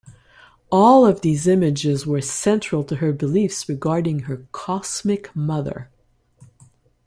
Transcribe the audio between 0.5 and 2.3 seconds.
All of these images were